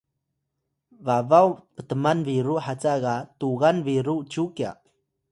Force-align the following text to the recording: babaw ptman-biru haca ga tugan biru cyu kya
babaw 1.09 1.47
ptman-biru 1.81 2.55
haca 2.67 2.93
ga 3.03 3.15
tugan 3.39 3.77
biru 3.87 4.15
cyu 4.31 4.43
kya 4.55 4.71